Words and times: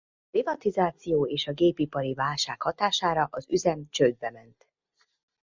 A 0.17 0.27
privatizáció 0.31 1.27
és 1.27 1.47
a 1.47 1.53
gépipari 1.53 2.13
válság 2.13 2.61
hatására 2.61 3.27
az 3.31 3.45
üzem 3.49 3.85
csődbe 3.89 4.31
ment. 4.31 4.67